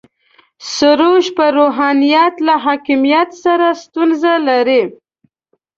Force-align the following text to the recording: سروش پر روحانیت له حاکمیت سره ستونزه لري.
سروش 0.75 1.25
پر 1.37 1.51
روحانیت 1.57 2.35
له 2.45 2.55
حاکمیت 2.65 3.29
سره 3.43 3.67
ستونزه 3.83 4.33
لري. 4.47 4.83